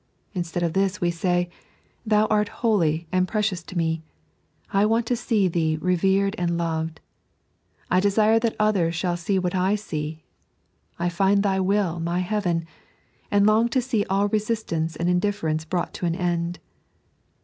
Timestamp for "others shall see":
8.59-9.37